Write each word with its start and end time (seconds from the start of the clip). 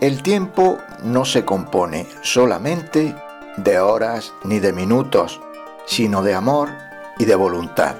El 0.00 0.22
tiempo 0.22 0.78
no 1.02 1.26
se 1.26 1.44
compone 1.44 2.06
solamente 2.22 3.14
de 3.58 3.78
horas 3.78 4.32
ni 4.44 4.58
de 4.58 4.72
minutos, 4.72 5.42
sino 5.86 6.22
de 6.22 6.32
amor 6.32 6.70
y 7.18 7.26
de 7.26 7.34
voluntad. 7.34 7.96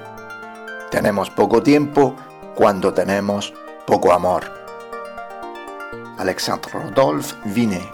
Tenemos 0.89 1.29
poco 1.29 1.61
tiempo 1.61 2.15
cuando 2.55 2.91
tenemos 2.91 3.53
poco 3.85 4.13
amor. 4.13 4.51
Alexandre 6.17 6.71
Rodolphe 6.73 7.35
Vinet 7.45 7.87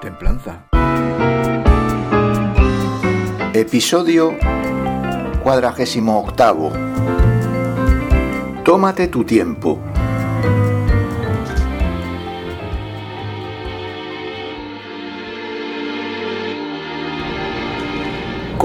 Templanza 0.00 0.64
Episodio 3.52 4.36
cuadragésimo 5.42 6.20
octavo 6.20 6.72
Tómate 8.64 9.08
tu 9.08 9.24
tiempo. 9.24 9.91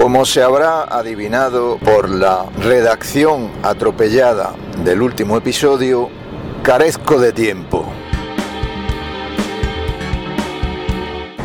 Como 0.08 0.24
se 0.24 0.42
habrá 0.42 0.84
adivinado 0.84 1.76
por 1.76 2.08
la 2.08 2.46
redacción 2.62 3.50
atropellada 3.62 4.54
del 4.82 5.02
último 5.02 5.36
episodio, 5.36 6.08
carezco 6.62 7.20
de 7.20 7.34
tiempo. 7.34 7.84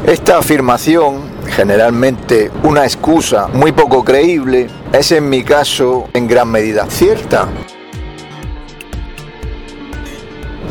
Esta 0.08 0.38
afirmación, 0.38 1.30
generalmente 1.48 2.52
una 2.64 2.86
excusa 2.86 3.50
muy 3.50 3.74
poco 3.74 4.06
creíble, 4.06 4.70
es 4.94 5.12
en 5.12 5.28
mi 5.28 5.44
caso 5.44 6.08
en 6.14 6.30
gran 6.30 6.48
medida 6.48 6.86
cierta. 6.90 7.50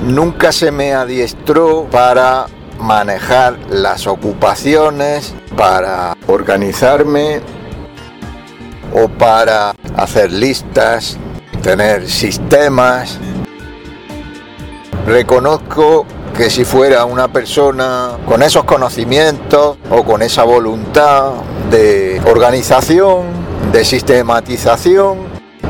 Nunca 0.06 0.50
se 0.50 0.72
me 0.72 0.94
adiestró 0.94 1.86
para 1.90 2.46
manejar 2.78 3.58
las 3.68 4.06
ocupaciones, 4.06 5.34
para 5.54 6.16
organizarme 6.26 7.42
o 8.94 9.08
para 9.08 9.74
hacer 9.96 10.32
listas, 10.32 11.16
tener 11.62 12.08
sistemas. 12.08 13.18
Reconozco 15.06 16.06
que 16.36 16.50
si 16.50 16.64
fuera 16.64 17.04
una 17.04 17.28
persona 17.28 18.12
con 18.26 18.42
esos 18.42 18.64
conocimientos 18.64 19.76
o 19.90 20.04
con 20.04 20.22
esa 20.22 20.44
voluntad 20.44 21.32
de 21.70 22.20
organización, 22.26 23.24
de 23.72 23.84
sistematización, 23.84 25.18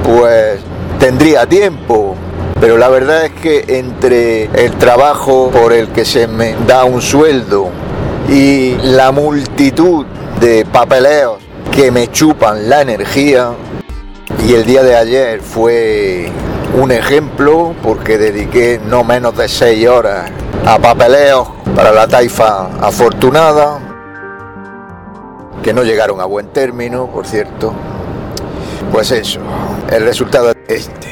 pues 0.04 0.60
tendría 0.98 1.46
tiempo 1.46 2.16
pero 2.62 2.78
la 2.78 2.88
verdad 2.88 3.24
es 3.24 3.32
que 3.32 3.64
entre 3.76 4.44
el 4.44 4.78
trabajo 4.78 5.50
por 5.50 5.72
el 5.72 5.88
que 5.88 6.04
se 6.04 6.28
me 6.28 6.54
da 6.64 6.84
un 6.84 7.02
sueldo 7.02 7.70
y 8.28 8.76
la 8.76 9.10
multitud 9.10 10.06
de 10.38 10.64
papeleos 10.64 11.41
que 11.72 11.90
me 11.90 12.10
chupan 12.10 12.68
la 12.68 12.82
energía, 12.82 13.52
y 14.46 14.52
el 14.54 14.64
día 14.64 14.82
de 14.82 14.94
ayer 14.94 15.40
fue 15.40 16.30
un 16.78 16.92
ejemplo 16.92 17.74
porque 17.82 18.18
dediqué 18.18 18.78
no 18.84 19.04
menos 19.04 19.36
de 19.36 19.48
seis 19.48 19.88
horas 19.88 20.30
a 20.66 20.78
papeleos 20.78 21.48
para 21.74 21.92
la 21.92 22.06
taifa 22.06 22.66
afortunada, 22.80 23.78
que 25.62 25.72
no 25.72 25.82
llegaron 25.82 26.20
a 26.20 26.26
buen 26.26 26.48
término, 26.48 27.06
por 27.06 27.26
cierto. 27.26 27.72
Pues 28.92 29.10
eso, 29.10 29.40
el 29.90 30.04
resultado 30.04 30.50
es 30.50 30.56
este. 30.68 31.08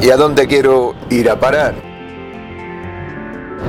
¿Y 0.00 0.10
a 0.10 0.16
dónde 0.16 0.48
quiero 0.48 0.94
ir 1.10 1.30
a 1.30 1.38
parar? 1.38 1.74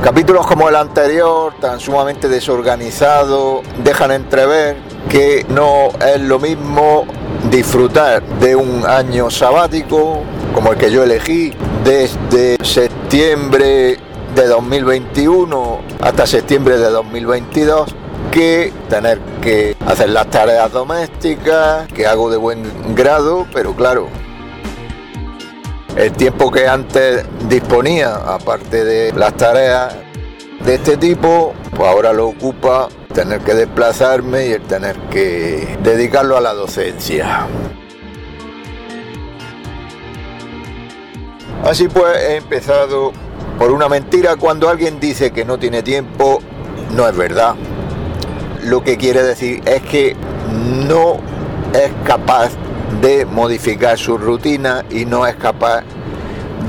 Capítulos 0.03 0.47
como 0.47 0.69
el 0.69 0.75
anterior, 0.75 1.53
tan 1.59 1.79
sumamente 1.79 2.29
desorganizados, 2.29 3.61
dejan 3.83 4.11
entrever 4.11 4.86
que 5.09 5.45
no 5.49 5.89
es 6.05 6.21
lo 6.21 6.39
mismo 6.39 7.05
disfrutar 7.49 8.21
de 8.39 8.55
un 8.55 8.85
año 8.85 9.29
sabático 9.29 10.23
como 10.53 10.73
el 10.73 10.77
que 10.77 10.91
yo 10.91 11.03
elegí 11.03 11.53
desde 11.83 12.57
septiembre 12.63 13.97
de 14.35 14.47
2021 14.47 15.79
hasta 16.01 16.27
septiembre 16.27 16.77
de 16.77 16.89
2022 16.89 17.95
que 18.31 18.73
tener 18.89 19.19
que 19.41 19.75
hacer 19.85 20.09
las 20.09 20.29
tareas 20.29 20.71
domésticas 20.71 21.87
que 21.93 22.05
hago 22.05 22.29
de 22.29 22.37
buen 22.37 22.63
grado, 22.93 23.47
pero 23.53 23.73
claro, 23.73 24.07
el 25.95 26.11
tiempo 26.11 26.51
que 26.51 26.67
antes 26.67 27.23
disponía, 27.47 28.15
aparte 28.15 28.83
de 28.83 29.13
las 29.13 29.33
tareas 29.35 29.95
de 30.63 30.75
este 30.75 30.97
tipo, 30.97 31.53
pues 31.75 31.89
ahora 31.89 32.13
lo 32.13 32.27
ocupa 32.27 32.89
tener 33.17 33.41
que 33.41 33.55
desplazarme 33.55 34.45
y 34.45 34.51
el 34.51 34.61
tener 34.61 34.95
que 35.09 35.75
dedicarlo 35.81 36.37
a 36.37 36.41
la 36.41 36.53
docencia. 36.53 37.47
Así 41.63 41.87
pues 41.87 42.15
he 42.15 42.35
empezado 42.35 43.11
por 43.57 43.71
una 43.71 43.89
mentira. 43.89 44.35
Cuando 44.35 44.69
alguien 44.69 44.99
dice 44.99 45.31
que 45.31 45.45
no 45.45 45.57
tiene 45.57 45.81
tiempo, 45.81 46.37
no 46.95 47.07
es 47.07 47.17
verdad. 47.17 47.55
Lo 48.61 48.83
que 48.83 48.97
quiere 48.97 49.23
decir 49.23 49.63
es 49.65 49.81
que 49.81 50.15
no 50.87 51.17
es 51.73 51.91
capaz 52.05 52.51
de 53.01 53.25
modificar 53.25 53.97
su 53.97 54.19
rutina 54.19 54.85
y 54.91 55.05
no 55.05 55.25
es 55.25 55.35
capaz 55.37 55.81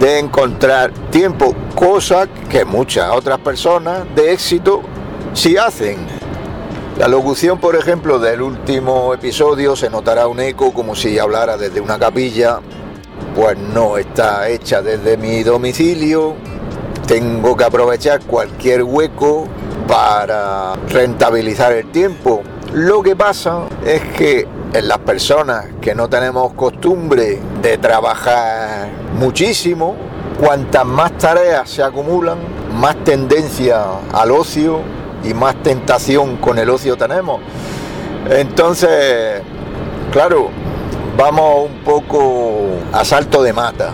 de 0.00 0.18
encontrar 0.18 0.92
tiempo, 1.10 1.54
cosa 1.74 2.26
que 2.48 2.64
muchas 2.64 3.10
otras 3.10 3.38
personas 3.40 4.06
de 4.14 4.32
éxito 4.32 4.80
sí 5.34 5.58
hacen. 5.58 6.17
La 6.98 7.06
locución, 7.06 7.60
por 7.60 7.76
ejemplo, 7.76 8.18
del 8.18 8.42
último 8.42 9.14
episodio 9.14 9.76
se 9.76 9.88
notará 9.88 10.26
un 10.26 10.40
eco 10.40 10.74
como 10.74 10.96
si 10.96 11.16
hablara 11.16 11.56
desde 11.56 11.80
una 11.80 11.96
capilla, 11.96 12.58
pues 13.36 13.56
no 13.56 13.98
está 13.98 14.48
hecha 14.48 14.82
desde 14.82 15.16
mi 15.16 15.44
domicilio. 15.44 16.34
Tengo 17.06 17.56
que 17.56 17.62
aprovechar 17.62 18.18
cualquier 18.24 18.82
hueco 18.82 19.46
para 19.86 20.74
rentabilizar 20.88 21.70
el 21.70 21.88
tiempo. 21.92 22.42
Lo 22.72 23.00
que 23.00 23.14
pasa 23.14 23.66
es 23.86 24.02
que 24.16 24.48
en 24.72 24.88
las 24.88 24.98
personas 24.98 25.66
que 25.80 25.94
no 25.94 26.08
tenemos 26.08 26.52
costumbre 26.54 27.38
de 27.62 27.78
trabajar 27.78 28.88
muchísimo, 29.14 29.94
cuantas 30.40 30.84
más 30.84 31.16
tareas 31.16 31.70
se 31.70 31.80
acumulan, 31.80 32.38
más 32.74 32.96
tendencia 33.04 33.84
al 34.12 34.32
ocio 34.32 34.80
y 35.24 35.34
más 35.34 35.62
tentación 35.62 36.36
con 36.36 36.58
el 36.58 36.70
ocio 36.70 36.96
tenemos. 36.96 37.40
Entonces, 38.30 39.42
claro, 40.12 40.50
vamos 41.16 41.70
un 41.70 41.78
poco 41.84 42.66
a 42.92 43.04
salto 43.04 43.42
de 43.42 43.52
mata. 43.52 43.92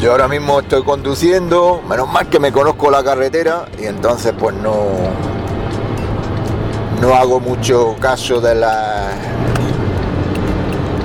Yo 0.00 0.12
ahora 0.12 0.28
mismo 0.28 0.60
estoy 0.60 0.82
conduciendo, 0.82 1.82
menos 1.88 2.08
mal 2.12 2.28
que 2.28 2.38
me 2.38 2.52
conozco 2.52 2.90
la 2.90 3.02
carretera 3.02 3.64
y 3.80 3.86
entonces 3.86 4.34
pues 4.38 4.54
no, 4.54 4.74
no 7.00 7.14
hago 7.14 7.40
mucho 7.40 7.96
caso 7.98 8.40
de 8.40 8.54
las 8.54 9.14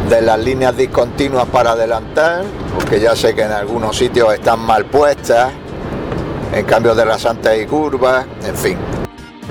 de 0.10 0.22
las 0.22 0.38
líneas 0.40 0.76
discontinuas 0.76 1.46
para 1.46 1.72
adelantar, 1.72 2.44
porque 2.76 3.00
ya 3.00 3.16
sé 3.16 3.34
que 3.34 3.44
en 3.44 3.52
algunos 3.54 3.96
sitios 3.96 4.34
están 4.34 4.60
mal 4.60 4.84
puestas, 4.84 5.54
en 6.54 6.66
cambio 6.66 6.94
de 6.96 7.06
rasantes 7.06 7.62
y 7.62 7.66
curvas, 7.66 8.26
en 8.46 8.56
fin. 8.56 8.78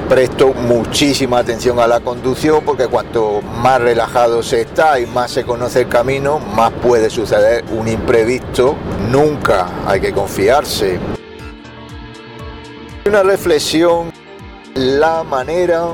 Presto 0.09 0.53
muchísima 0.53 1.39
atención 1.39 1.79
a 1.79 1.87
la 1.87 2.01
conducción 2.01 2.65
porque 2.65 2.89
cuanto 2.89 3.41
más 3.43 3.81
relajado 3.81 4.43
se 4.43 4.63
está 4.63 4.99
y 4.99 5.07
más 5.07 5.31
se 5.31 5.45
conoce 5.45 5.83
el 5.83 5.89
camino, 5.89 6.41
más 6.41 6.73
puede 6.73 7.11
suceder 7.11 7.65
un 7.71 7.87
imprevisto. 7.87 8.75
Nunca 9.11 9.69
hay 9.87 10.01
que 10.01 10.13
confiarse. 10.13 10.99
Una 13.07 13.23
reflexión, 13.23 14.13
la 14.75 15.23
manera 15.23 15.85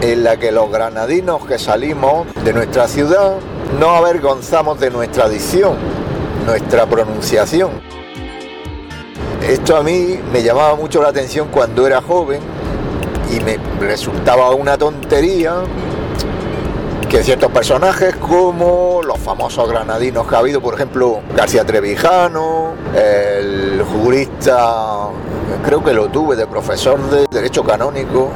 en 0.00 0.24
la 0.24 0.38
que 0.38 0.50
los 0.50 0.70
granadinos 0.70 1.44
que 1.46 1.58
salimos 1.58 2.26
de 2.42 2.52
nuestra 2.52 2.88
ciudad 2.88 3.36
no 3.78 3.90
avergonzamos 3.90 4.80
de 4.80 4.90
nuestra 4.90 5.28
dicción, 5.28 5.76
nuestra 6.46 6.86
pronunciación. 6.86 7.85
Esto 9.42 9.76
a 9.76 9.82
mí 9.82 10.18
me 10.32 10.42
llamaba 10.42 10.74
mucho 10.74 11.02
la 11.02 11.08
atención 11.08 11.48
cuando 11.50 11.86
era 11.86 12.02
joven 12.02 12.40
y 13.30 13.40
me 13.40 13.58
resultaba 13.80 14.50
una 14.54 14.76
tontería 14.76 15.54
que 17.08 17.22
ciertos 17.22 17.52
personajes 17.52 18.16
como 18.16 19.00
los 19.04 19.18
famosos 19.18 19.68
granadinos 19.68 20.26
que 20.26 20.34
ha 20.34 20.38
habido, 20.38 20.60
por 20.60 20.74
ejemplo, 20.74 21.20
García 21.36 21.64
Trevijano, 21.64 22.74
el 22.94 23.82
jurista, 23.82 25.08
creo 25.64 25.84
que 25.84 25.92
lo 25.92 26.08
tuve 26.08 26.34
de 26.34 26.46
profesor 26.46 26.98
de 27.10 27.26
Derecho 27.30 27.62
Canónico, 27.62 28.30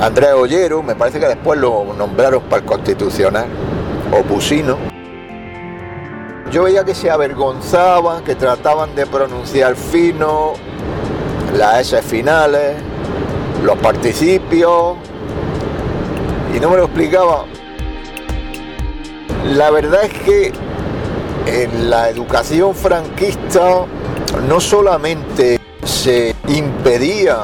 Andrés 0.00 0.32
Ollero, 0.34 0.82
me 0.82 0.94
parece 0.94 1.18
que 1.18 1.26
después 1.26 1.58
lo 1.58 1.94
nombraron 1.96 2.42
para 2.42 2.60
el 2.60 2.66
Constitucional, 2.66 3.46
o 4.12 4.22
Pusino. 4.22 4.99
Yo 6.50 6.64
veía 6.64 6.84
que 6.84 6.94
se 6.94 7.10
avergonzaban, 7.10 8.24
que 8.24 8.34
trataban 8.34 8.94
de 8.94 9.06
pronunciar 9.06 9.76
fino, 9.76 10.54
las 11.56 11.80
S 11.80 12.02
finales, 12.02 12.76
los 13.62 13.78
participios, 13.78 14.96
y 16.54 16.58
no 16.58 16.70
me 16.70 16.76
lo 16.78 16.84
explicaba. 16.84 17.44
La 19.54 19.70
verdad 19.70 20.04
es 20.04 20.12
que 20.12 20.52
en 21.46 21.88
la 21.88 22.08
educación 22.08 22.74
franquista 22.74 23.84
no 24.48 24.60
solamente 24.60 25.60
se 25.84 26.34
impedía 26.48 27.38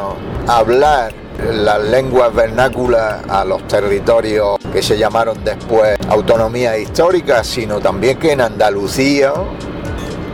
hablar 0.48 1.25
las 1.52 1.82
lenguas 1.82 2.34
vernáculas 2.34 3.22
a 3.28 3.44
los 3.44 3.66
territorios 3.68 4.58
que 4.72 4.82
se 4.82 4.96
llamaron 4.96 5.42
después 5.44 5.98
autonomía 6.08 6.78
histórica, 6.78 7.44
sino 7.44 7.80
también 7.80 8.18
que 8.18 8.32
en 8.32 8.40
Andalucía, 8.40 9.32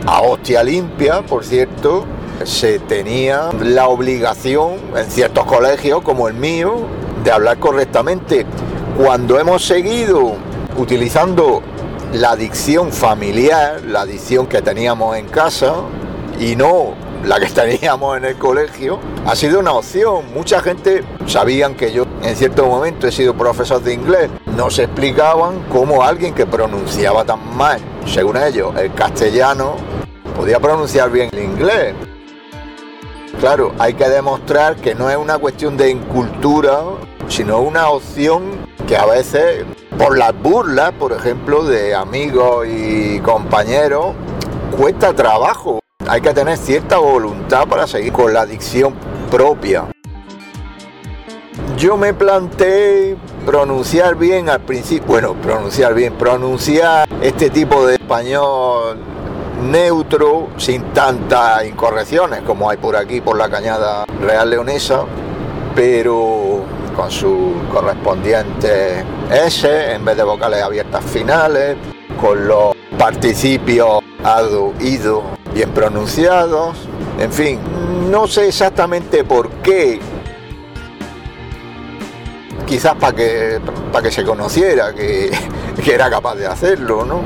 a 0.05 0.21
hostia 0.21 0.63
limpia, 0.63 1.21
por 1.21 1.43
cierto, 1.43 2.05
se 2.43 2.79
tenía 2.79 3.49
la 3.61 3.87
obligación 3.87 4.75
en 4.95 5.09
ciertos 5.09 5.45
colegios 5.45 6.01
como 6.01 6.27
el 6.27 6.33
mío 6.33 6.87
de 7.23 7.31
hablar 7.31 7.59
correctamente. 7.59 8.45
Cuando 8.97 9.39
hemos 9.39 9.65
seguido 9.65 10.35
utilizando 10.77 11.61
la 12.13 12.35
dicción 12.35 12.91
familiar, 12.91 13.81
la 13.81 14.05
dicción 14.05 14.47
que 14.47 14.61
teníamos 14.61 15.17
en 15.17 15.27
casa 15.27 15.73
y 16.39 16.55
no 16.55 16.93
la 17.25 17.39
que 17.39 17.47
teníamos 17.47 18.17
en 18.17 18.25
el 18.25 18.37
colegio, 18.37 18.99
ha 19.25 19.35
sido 19.35 19.59
una 19.59 19.73
opción. 19.73 20.33
Mucha 20.33 20.61
gente 20.61 21.03
sabían 21.25 21.75
que 21.75 21.91
yo 21.91 22.05
en 22.21 22.35
cierto 22.35 22.65
momento 22.65 23.07
he 23.07 23.11
sido 23.11 23.33
profesor 23.33 23.81
de 23.81 23.93
inglés. 23.93 24.29
No 24.55 24.69
se 24.69 24.83
explicaban 24.83 25.63
cómo 25.71 26.03
alguien 26.03 26.33
que 26.33 26.45
pronunciaba 26.45 27.23
tan 27.23 27.55
mal, 27.55 27.79
según 28.05 28.37
ellos, 28.37 28.75
el 28.77 28.93
castellano, 28.93 29.75
podía 30.35 30.59
pronunciar 30.59 31.09
bien 31.09 31.29
el 31.31 31.43
inglés. 31.43 31.95
Claro, 33.39 33.73
hay 33.79 33.93
que 33.93 34.07
demostrar 34.07 34.75
que 34.75 34.95
no 34.95 35.09
es 35.09 35.17
una 35.17 35.37
cuestión 35.37 35.75
de 35.75 35.89
incultura, 35.89 36.81
sino 37.27 37.59
una 37.59 37.89
opción 37.89 38.43
que 38.87 38.95
a 38.95 39.05
veces, 39.05 39.65
por 39.97 40.17
las 40.17 40.33
burlas, 40.39 40.91
por 40.93 41.13
ejemplo, 41.13 41.63
de 41.63 41.95
amigos 41.95 42.67
y 42.69 43.19
compañeros, 43.19 44.13
cuesta 44.77 45.13
trabajo. 45.13 45.82
Hay 46.07 46.19
que 46.19 46.33
tener 46.33 46.57
cierta 46.57 46.97
voluntad 46.97 47.65
para 47.67 47.87
seguir 47.87 48.11
con 48.11 48.33
la 48.33 48.45
dicción 48.45 48.93
propia. 49.31 49.85
Yo 51.77 51.95
me 51.95 52.13
planteé 52.13 53.15
pronunciar 53.45 54.15
bien 54.15 54.49
al 54.49 54.61
principio, 54.61 55.07
bueno, 55.07 55.33
pronunciar 55.33 55.93
bien, 55.93 56.13
pronunciar 56.13 57.07
este 57.21 57.49
tipo 57.49 57.85
de 57.85 57.95
español 57.95 58.97
neutro, 59.61 60.49
sin 60.57 60.83
tantas 60.93 61.65
incorrecciones 61.65 62.41
como 62.41 62.69
hay 62.69 62.77
por 62.77 62.97
aquí, 62.97 63.21
por 63.21 63.37
la 63.37 63.49
cañada 63.49 64.05
real 64.21 64.49
leonesa, 64.49 65.05
pero 65.73 66.65
con 66.95 67.09
su 67.09 67.53
correspondiente 67.71 69.05
S 69.31 69.93
en 69.93 70.03
vez 70.03 70.17
de 70.17 70.23
vocales 70.23 70.61
abiertas 70.61 71.03
finales, 71.05 71.77
con 72.19 72.45
los 72.45 72.75
participios 72.97 74.01
ado, 74.23 74.73
ido 74.79 75.42
bien 75.53 75.71
pronunciados, 75.71 76.77
en 77.19 77.31
fin, 77.31 77.59
no 78.09 78.27
sé 78.27 78.47
exactamente 78.47 79.23
por 79.23 79.49
qué, 79.61 79.99
quizás 82.65 82.95
para 82.95 83.15
que, 83.15 83.59
que 84.01 84.11
se 84.11 84.23
conociera 84.23 84.93
que, 84.93 85.31
que 85.83 85.93
era 85.93 86.09
capaz 86.09 86.35
de 86.35 86.47
hacerlo, 86.47 87.05
¿no? 87.05 87.21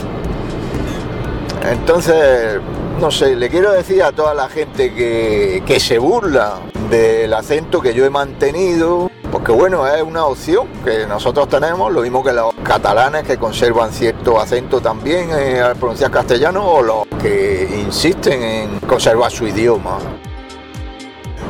Entonces, 1.69 2.59
no 2.99 3.11
sé, 3.11 3.35
le 3.35 3.49
quiero 3.49 3.71
decir 3.71 4.03
a 4.03 4.11
toda 4.11 4.33
la 4.33 4.49
gente 4.49 4.93
que, 4.93 5.63
que 5.65 5.79
se 5.79 5.97
burla 5.97 6.59
del 6.89 7.33
acento 7.33 7.81
que 7.81 7.93
yo 7.93 8.05
he 8.05 8.09
mantenido, 8.09 9.09
porque 9.31 9.51
bueno, 9.51 9.87
es 9.87 10.01
una 10.01 10.25
opción 10.25 10.67
que 10.83 11.05
nosotros 11.05 11.49
tenemos, 11.49 11.91
lo 11.91 12.01
mismo 12.01 12.23
que 12.23 12.31
los 12.31 12.53
catalanes 12.63 13.23
que 13.23 13.37
conservan 13.37 13.91
cierto 13.91 14.39
acento 14.39 14.79
también 14.79 15.29
eh, 15.31 15.59
al 15.59 15.75
pronunciar 15.75 16.11
castellano 16.11 16.65
o 16.65 16.81
los 16.81 17.07
que 17.21 17.83
insisten 17.85 18.41
en 18.41 18.79
conservar 18.81 19.31
su 19.31 19.47
idioma. 19.47 19.97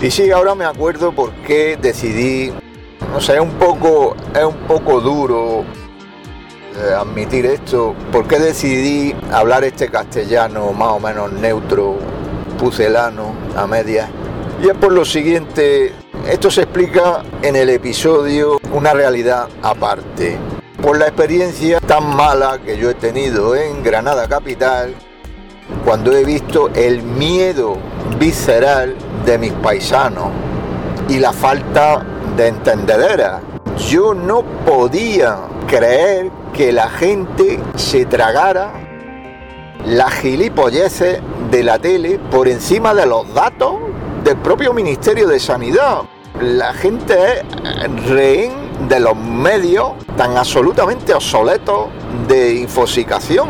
Y 0.01 0.11
sí, 0.11 0.31
ahora 0.31 0.55
me 0.55 0.65
acuerdo 0.65 1.11
por 1.11 1.31
qué 1.45 1.77
decidí, 1.81 2.51
no 3.11 3.19
sé, 3.19 3.39
un 3.39 3.51
poco, 3.53 4.15
es 4.33 4.43
un 4.43 4.67
poco 4.67 5.01
duro 5.01 5.63
eh, 6.75 6.93
admitir 6.93 7.47
esto, 7.47 7.95
por 8.11 8.27
qué 8.27 8.39
decidí 8.39 9.15
hablar 9.31 9.63
este 9.63 9.89
castellano 9.89 10.71
más 10.73 10.89
o 10.89 10.99
menos 10.99 11.31
neutro, 11.31 11.97
pucelano, 12.59 13.33
a 13.55 13.65
medias. 13.65 14.09
Y 14.61 14.69
es 14.69 14.75
por 14.75 14.91
lo 14.91 15.03
siguiente, 15.03 15.93
esto 16.29 16.51
se 16.51 16.63
explica 16.63 17.23
en 17.41 17.55
el 17.55 17.69
episodio 17.69 18.59
Una 18.73 18.93
realidad 18.93 19.47
aparte. 19.61 20.37
Por 20.81 20.97
la 20.97 21.07
experiencia 21.07 21.79
tan 21.79 22.15
mala 22.15 22.59
que 22.59 22.77
yo 22.77 22.89
he 22.89 22.93
tenido 22.93 23.55
en 23.55 23.81
Granada 23.81 24.27
Capital, 24.27 24.93
cuando 25.85 26.11
he 26.11 26.25
visto 26.25 26.69
el 26.75 27.01
miedo 27.01 27.77
visceral 28.19 28.95
de 29.25 29.37
mis 29.37 29.53
paisanos 29.53 30.27
y 31.07 31.19
la 31.19 31.31
falta 31.31 32.05
de 32.35 32.47
entendedera. 32.47 33.41
Yo 33.89 34.13
no 34.13 34.43
podía 34.65 35.37
creer 35.67 36.29
que 36.53 36.71
la 36.73 36.89
gente 36.89 37.59
se 37.75 38.05
tragara 38.05 38.73
las 39.85 40.13
gilipolleces 40.15 41.19
de 41.49 41.63
la 41.63 41.79
tele 41.79 42.19
por 42.31 42.47
encima 42.47 42.93
de 42.93 43.05
los 43.05 43.33
datos 43.33 43.75
del 44.23 44.37
propio 44.37 44.73
Ministerio 44.73 45.27
de 45.27 45.39
Sanidad 45.39 46.01
la 46.41 46.73
gente 46.73 47.15
es 47.39 48.05
rehén 48.07 48.51
de 48.87 48.99
los 48.99 49.15
medios 49.15 49.91
tan 50.15 50.37
absolutamente 50.37 51.13
obsoletos 51.13 51.87
de 52.27 52.55
infosicación. 52.55 53.47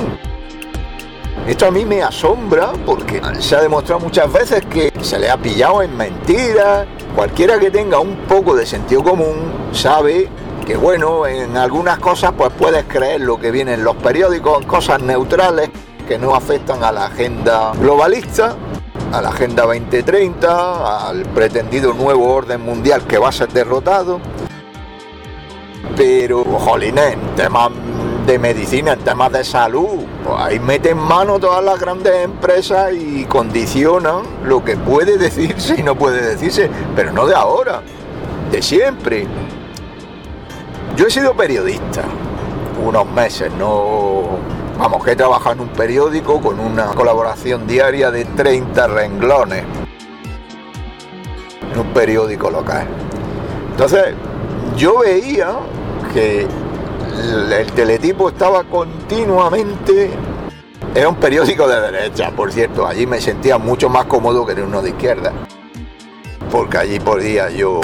Esto 1.47 1.67
a 1.67 1.71
mí 1.71 1.85
me 1.85 2.03
asombra 2.03 2.71
porque 2.85 3.21
se 3.39 3.55
ha 3.55 3.61
demostrado 3.61 4.01
muchas 4.01 4.31
veces 4.31 4.65
que 4.65 4.91
se 5.01 5.17
le 5.17 5.29
ha 5.29 5.37
pillado 5.37 5.81
en 5.81 5.95
mentiras. 5.95 6.85
Cualquiera 7.15 7.57
que 7.59 7.71
tenga 7.71 7.99
un 7.99 8.15
poco 8.27 8.55
de 8.55 8.65
sentido 8.65 9.03
común 9.03 9.53
sabe 9.71 10.29
que 10.65 10.75
bueno, 10.75 11.25
en 11.25 11.55
algunas 11.55 11.99
cosas 11.99 12.33
pues 12.37 12.51
puedes 12.57 12.83
creer 12.85 13.21
lo 13.21 13.39
que 13.39 13.51
viene 13.51 13.73
en 13.73 13.83
los 13.83 13.95
periódicos, 13.95 14.65
cosas 14.65 15.01
neutrales 15.01 15.69
que 16.07 16.17
no 16.17 16.35
afectan 16.35 16.83
a 16.83 16.91
la 16.91 17.05
agenda 17.05 17.71
globalista 17.79 18.55
a 19.11 19.21
la 19.21 19.29
Agenda 19.29 19.63
2030, 19.63 21.07
al 21.09 21.23
pretendido 21.23 21.93
nuevo 21.93 22.33
orden 22.33 22.61
mundial 22.61 23.03
que 23.05 23.17
va 23.17 23.29
a 23.29 23.31
ser 23.31 23.49
derrotado. 23.49 24.19
Pero, 25.95 26.43
jolines, 26.43 27.13
en 27.13 27.35
temas 27.35 27.71
de 28.25 28.37
medicina, 28.37 28.93
en 28.93 28.99
temas 28.99 29.31
de 29.31 29.43
salud, 29.43 30.03
pues 30.23 30.35
ahí 30.37 30.59
meten 30.59 30.97
mano 30.97 31.39
todas 31.39 31.63
las 31.63 31.79
grandes 31.79 32.13
empresas 32.25 32.91
y 32.93 33.25
condicionan 33.25 34.23
lo 34.43 34.63
que 34.63 34.75
puede 34.75 35.17
decirse 35.17 35.75
y 35.77 35.83
no 35.83 35.95
puede 35.95 36.21
decirse, 36.21 36.69
pero 36.95 37.13
no 37.13 37.25
de 37.25 37.35
ahora, 37.35 37.81
de 38.51 38.61
siempre. 38.61 39.25
Yo 40.95 41.07
he 41.07 41.11
sido 41.11 41.33
periodista 41.35 42.03
unos 42.85 43.07
meses, 43.07 43.51
no 43.57 44.56
Vamos, 44.77 45.03
que 45.03 45.11
he 45.11 45.15
trabajado 45.15 45.55
en 45.55 45.59
un 45.61 45.69
periódico 45.69 46.39
con 46.41 46.59
una 46.59 46.87
colaboración 46.87 47.65
diaria 47.65 48.11
de 48.11 48.25
30 48.25 48.87
renglones. 48.87 49.63
En 51.71 51.79
un 51.79 51.93
periódico 51.93 52.49
local. 52.51 52.87
Entonces, 53.71 54.13
yo 54.75 54.99
veía 54.99 55.57
que 56.13 56.47
el 57.59 57.71
teletipo 57.73 58.29
estaba 58.29 58.63
continuamente 58.63 60.11
era 60.97 61.09
un 61.09 61.15
periódico 61.15 61.67
de 61.67 61.79
derecha, 61.79 62.31
por 62.31 62.51
cierto. 62.51 62.87
Allí 62.87 63.05
me 63.05 63.21
sentía 63.21 63.59
mucho 63.59 63.87
más 63.87 64.05
cómodo 64.05 64.45
que 64.45 64.53
en 64.53 64.63
uno 64.63 64.81
de 64.81 64.89
izquierda. 64.89 65.31
Porque 66.51 66.77
allí 66.77 66.99
podía 66.99 67.51
yo 67.51 67.79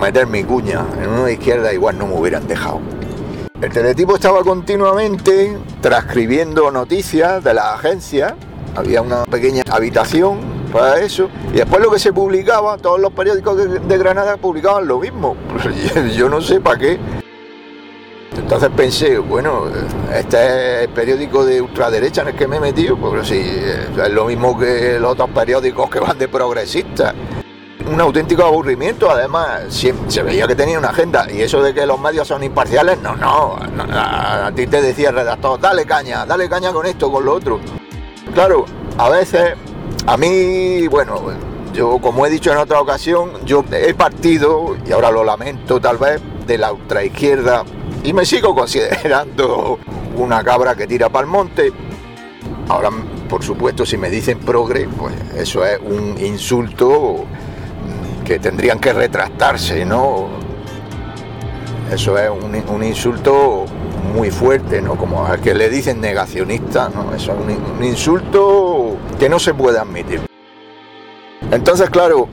meter 0.00 0.26
mi 0.26 0.44
cuña. 0.44 0.86
En 0.98 1.10
uno 1.10 1.24
de 1.24 1.34
izquierda 1.34 1.74
igual 1.74 1.98
no 1.98 2.06
me 2.06 2.14
hubieran 2.14 2.46
dejado. 2.46 2.80
El 3.64 3.72
teletipo 3.72 4.16
estaba 4.16 4.42
continuamente 4.42 5.56
transcribiendo 5.80 6.70
noticias 6.70 7.42
de 7.42 7.54
la 7.54 7.72
agencia, 7.72 8.36
había 8.76 9.00
una 9.00 9.24
pequeña 9.24 9.62
habitación 9.70 10.40
para 10.70 11.00
eso, 11.00 11.30
y 11.50 11.56
después 11.56 11.80
lo 11.80 11.90
que 11.90 11.98
se 11.98 12.12
publicaba, 12.12 12.76
todos 12.76 13.00
los 13.00 13.12
periódicos 13.14 13.56
de, 13.56 13.96
Granada 13.98 14.36
publicaban 14.36 14.86
lo 14.86 14.98
mismo. 14.98 15.34
Yo 16.14 16.28
no 16.28 16.42
sé 16.42 16.60
para 16.60 16.78
qué. 16.78 16.98
Entonces 18.36 18.68
pensé, 18.76 19.16
bueno, 19.18 19.62
este 20.12 20.36
es 20.36 20.82
el 20.82 20.88
periódico 20.90 21.46
de 21.46 21.62
ultraderecha 21.62 22.20
en 22.20 22.28
el 22.28 22.34
que 22.34 22.46
me 22.46 22.56
he 22.56 22.60
metido, 22.60 22.98
porque 22.98 23.24
sí, 23.24 23.40
es 23.40 24.10
lo 24.10 24.26
mismo 24.26 24.58
que 24.58 24.98
los 25.00 25.12
otros 25.12 25.30
periódicos 25.30 25.88
que 25.88 26.00
van 26.00 26.18
de 26.18 26.28
progresistas 26.28 27.14
un 27.90 28.00
auténtico 28.00 28.44
aburrimiento. 28.44 29.10
Además, 29.10 29.62
se 30.08 30.22
veía 30.22 30.46
que 30.46 30.54
tenía 30.54 30.78
una 30.78 30.88
agenda. 30.88 31.26
Y 31.30 31.42
eso 31.42 31.62
de 31.62 31.74
que 31.74 31.86
los 31.86 31.98
medios 32.00 32.28
son 32.28 32.42
imparciales, 32.42 33.00
no, 33.00 33.16
no. 33.16 33.56
a, 33.92 34.50
ti 34.54 34.66
te 34.66 34.80
decía 34.80 35.10
el 35.10 35.16
redactor, 35.16 35.60
dale 35.60 35.84
caña, 35.84 36.26
dale 36.26 36.48
caña 36.48 36.72
con 36.72 36.86
esto, 36.86 37.10
con 37.10 37.24
lo 37.24 37.34
otro. 37.34 37.60
claro, 38.32 38.64
a 38.98 39.08
veces, 39.08 39.54
a 40.06 40.16
mí, 40.16 40.86
bueno, 40.88 41.20
yo 41.72 41.98
como 41.98 42.26
he 42.26 42.30
dicho 42.30 42.52
en 42.52 42.58
otra 42.58 42.80
ocasión, 42.80 43.44
yo 43.44 43.64
he 43.72 43.94
partido, 43.94 44.76
y 44.86 44.92
ahora 44.92 45.10
lo 45.10 45.24
lamento 45.24 45.80
tal 45.80 45.98
vez, 45.98 46.20
de 46.46 46.58
la 46.58 46.72
ultraizquierda 46.72 47.64
y 48.04 48.12
me 48.12 48.26
sigo 48.26 48.54
considerando 48.54 49.78
una 50.16 50.44
cabra 50.44 50.74
que 50.74 50.86
tira 50.86 51.08
para 51.08 51.24
el 51.24 51.30
monte. 51.30 51.72
Ahora, 52.68 52.90
por 53.28 53.42
supuesto, 53.42 53.84
si 53.86 53.96
me 53.96 54.10
dicen 54.10 54.38
progre, 54.40 54.86
pues 54.86 55.14
eso 55.36 55.64
es 55.64 55.78
un 55.80 56.16
insulto 56.18 57.24
que 58.24 58.38
tendrían 58.38 58.78
que 58.78 58.92
retractarse, 58.92 59.84
¿no? 59.84 60.28
Eso 61.92 62.18
es 62.18 62.30
un, 62.30 62.82
insulto 62.82 63.66
muy 64.14 64.30
fuerte, 64.30 64.80
¿no? 64.80 64.96
Como 64.96 65.26
al 65.26 65.40
que 65.40 65.54
le 65.54 65.68
dicen 65.68 66.00
negacionista, 66.00 66.88
¿no? 66.88 67.14
Eso 67.14 67.32
es 67.32 67.38
un, 67.38 67.76
un 67.76 67.84
insulto 67.84 68.96
que 69.18 69.28
no 69.28 69.38
se 69.38 69.54
puede 69.54 69.78
admitir. 69.78 70.22
Entonces, 71.50 71.90
claro, 71.90 72.28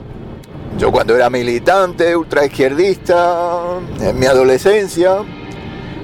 yo 0.78 0.90
cuando 0.90 1.14
era 1.14 1.28
militante, 1.30 2.16
ultraizquierdista, 2.16 3.60
en 4.00 4.18
mi 4.18 4.26
adolescencia, 4.26 5.18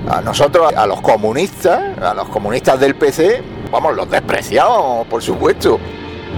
a 0.08 0.20
nosotros, 0.20 0.72
a 0.74 0.86
los 0.86 1.00
comunistas, 1.00 1.98
a 1.98 2.14
los 2.14 2.28
comunistas 2.28 2.78
del 2.78 2.94
PC, 2.94 3.42
vamos, 3.70 3.96
los 3.96 4.10
despreciábamos, 4.10 5.06
por 5.06 5.22
supuesto. 5.22 5.78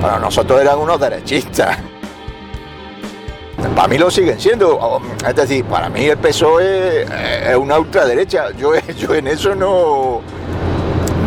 Para 0.01 0.19
nosotros 0.19 0.61
eran 0.61 0.79
unos 0.79 0.99
derechistas. 0.99 1.77
Para 3.75 3.89
mí 3.89 3.99
lo 3.99 4.11
siguen 4.11 4.41
siendo. 4.41 5.01
Es 5.27 5.35
decir, 5.35 5.65
para 5.65 5.89
mí 5.89 6.07
el 6.07 6.19
PSOE 6.19 7.03
es 7.51 7.57
una 7.57 7.79
ultraderecha. 7.79 8.51
Yo, 8.53 8.73
yo 8.99 9.15
en 9.15 9.27
eso 9.29 9.55
no, 9.55 10.21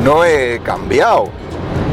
no 0.03 0.25
he 0.25 0.59
cambiado. 0.63 1.29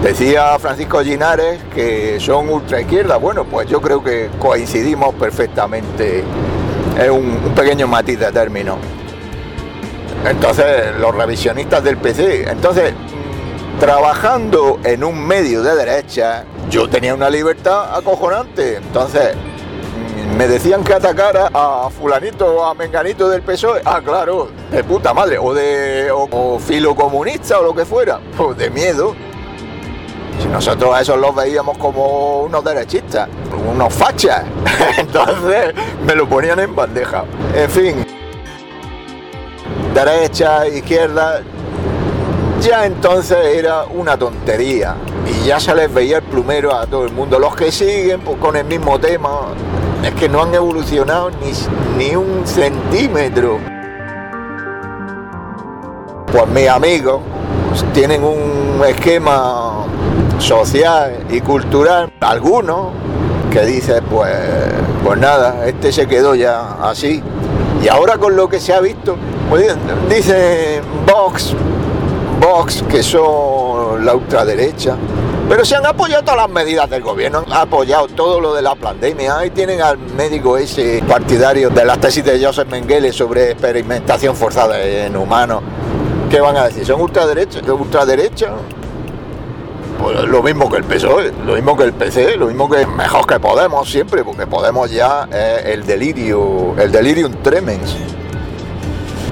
Decía 0.02 0.59
Francisco 0.59 1.02
Ginares 1.02 1.61
que 1.75 2.18
son 2.20 2.49
ultraizquierda. 2.49 3.16
Bueno, 3.16 3.44
pues 3.44 3.68
yo 3.68 3.80
creo 3.80 4.02
que 4.02 4.30
coincidimos 4.38 5.14
perfectamente. 5.14 6.25
Es 6.99 7.11
un, 7.11 7.40
un 7.44 7.54
pequeño 7.54 7.87
matiz 7.87 8.18
de 8.18 8.32
término. 8.32 8.76
Entonces, 10.25 10.97
los 10.99 11.14
revisionistas 11.14 11.82
del 11.82 11.97
PC. 11.97 12.50
Entonces, 12.50 12.92
trabajando 13.78 14.78
en 14.85 15.04
un 15.04 15.26
medio 15.26 15.62
de 15.62 15.75
derecha, 15.75 16.44
yo 16.68 16.88
tenía 16.88 17.14
una 17.14 17.30
libertad 17.30 17.97
acojonante. 17.97 18.76
Entonces, 18.76 19.35
me 20.40 20.49
decían 20.49 20.82
que 20.82 20.94
atacara 20.94 21.50
a 21.52 21.90
fulanito 21.90 22.47
o 22.47 22.64
a 22.64 22.73
menganito 22.73 23.28
del 23.28 23.42
PSOE. 23.42 23.82
Ah, 23.85 24.00
claro, 24.02 24.49
de 24.70 24.82
puta 24.82 25.12
madre. 25.12 25.37
O 25.37 25.52
de 25.52 26.11
o, 26.11 26.59
filocomunista 26.59 27.61
o 27.61 27.64
lo 27.64 27.75
que 27.75 27.85
fuera. 27.85 28.18
Pues 28.38 28.56
de 28.56 28.70
miedo. 28.70 29.14
Si 30.40 30.49
nosotros 30.49 30.94
a 30.94 31.02
esos 31.02 31.18
los 31.18 31.35
veíamos 31.35 31.76
como 31.76 32.44
unos 32.44 32.64
derechistas, 32.64 33.28
unos 33.70 33.92
fachas. 33.92 34.44
Entonces 34.97 35.75
me 36.06 36.14
lo 36.14 36.26
ponían 36.26 36.59
en 36.59 36.75
bandeja. 36.75 37.25
En 37.54 37.68
fin 37.68 38.06
derecha, 39.92 40.66
izquierda, 40.68 41.42
ya 42.62 42.87
entonces 42.87 43.37
era 43.56 43.85
una 43.85 44.16
tontería 44.16 44.94
y 45.26 45.47
ya 45.47 45.59
se 45.59 45.75
les 45.75 45.92
veía 45.92 46.18
el 46.18 46.23
plumero 46.23 46.73
a 46.75 46.87
todo 46.87 47.04
el 47.04 47.12
mundo. 47.12 47.38
Los 47.38 47.54
que 47.56 47.70
siguen 47.70 48.20
pues, 48.20 48.38
con 48.38 48.56
el 48.56 48.64
mismo 48.64 48.99
tema 49.00 49.49
es 50.04 50.14
que 50.14 50.28
no 50.28 50.42
han 50.42 50.54
evolucionado 50.54 51.30
ni, 51.30 51.52
ni 52.04 52.16
un 52.16 52.47
centímetro. 52.47 53.59
Pues 56.33 56.47
mis 56.49 56.69
amigos 56.69 57.21
pues, 57.69 57.85
tienen 57.92 58.23
un 58.25 58.83
esquema 58.87 59.87
social 60.38 61.25
y 61.30 61.40
cultural, 61.40 62.12
algunos 62.21 62.88
que 63.50 63.64
dicen 63.64 64.02
pues, 64.09 64.33
pues 65.04 65.19
nada, 65.19 65.66
este 65.66 65.92
se 65.92 66.07
quedó 66.07 66.35
ya 66.35 66.76
así. 66.83 67.23
Y 67.83 67.88
ahora 67.88 68.19
con 68.19 68.37
lo 68.37 68.49
que 68.49 68.61
se 68.61 68.73
ha 68.73 68.80
visto, 68.80 69.16
dice 70.09 70.80
Vox, 71.07 71.54
Vox, 72.40 72.83
que 72.88 73.02
son 73.02 74.04
la 74.04 74.14
ultraderecha, 74.14 74.97
pero 75.50 75.64
se 75.64 75.75
han 75.75 75.85
apoyado 75.85 76.23
todas 76.23 76.37
las 76.37 76.49
medidas 76.49 76.88
del 76.88 77.02
gobierno, 77.02 77.42
han 77.45 77.52
apoyado 77.52 78.07
todo 78.07 78.40
lo 78.40 78.54
de 78.54 78.62
la 78.62 78.76
pandemia. 78.76 79.37
Ahí 79.37 79.50
tienen 79.50 79.83
al 79.83 79.99
médico 79.99 80.57
ese 80.57 81.02
partidario 81.09 81.71
de 81.71 81.85
las 81.85 81.99
tesis 81.99 82.25
de 82.25 82.40
Joseph 82.40 82.69
Mengele 82.71 83.12
sobre 83.12 83.50
experimentación 83.50 84.37
forzada 84.37 84.80
en 84.80 85.16
humanos. 85.16 85.61
¿Qué 86.30 86.40
van 86.40 86.57
a 86.57 86.69
decir? 86.69 86.87
¿Son 86.87 87.00
ultraderecha? 87.00 87.61
¿Ultraderecha? 87.69 88.52
Pues 90.00 90.23
lo 90.23 90.40
mismo 90.40 90.71
que 90.71 90.76
el 90.76 90.85
PSOE, 90.85 91.33
lo 91.45 91.54
mismo 91.54 91.76
que 91.76 91.83
el 91.83 91.95
PC, 91.95 92.37
lo 92.37 92.47
mismo 92.47 92.71
que 92.71 92.87
mejor 92.87 93.26
que 93.26 93.40
Podemos 93.40 93.90
siempre, 93.90 94.23
porque 94.23 94.47
Podemos 94.47 94.88
ya 94.88 95.28
es 95.33 95.66
el 95.66 95.85
delirio, 95.85 96.76
el 96.78 96.92
delirium 96.92 97.33
tremens. 97.42 97.97